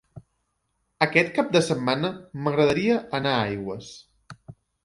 [1.05, 2.11] Aquest cap de setmana
[2.47, 3.93] m'agradaria anar a Aigües.